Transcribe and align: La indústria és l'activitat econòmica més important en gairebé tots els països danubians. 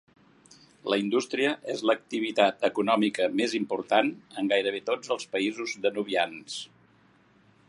La 0.93 0.97
indústria 1.01 1.51
és 1.73 1.83
l'activitat 1.89 2.65
econòmica 2.71 3.29
més 3.43 3.55
important 3.61 4.11
en 4.43 4.53
gairebé 4.55 4.83
tots 4.91 5.15
els 5.17 5.33
països 5.37 5.81
danubians. 5.87 6.61